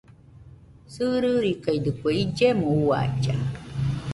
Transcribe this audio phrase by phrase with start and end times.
[0.93, 3.35] Sɨririkaidɨkue illemo uailla.